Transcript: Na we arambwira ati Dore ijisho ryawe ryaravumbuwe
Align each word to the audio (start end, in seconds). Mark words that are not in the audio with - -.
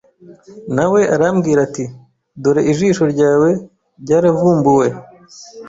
Na 0.75 0.85
we 0.91 1.01
arambwira 1.15 1.59
ati 1.67 1.85
Dore 2.41 2.61
ijisho 2.71 3.03
ryawe 3.13 3.49
ryaravumbuwe 4.01 4.87